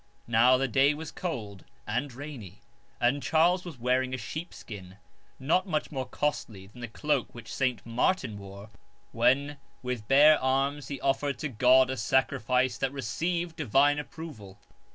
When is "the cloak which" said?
6.81-7.53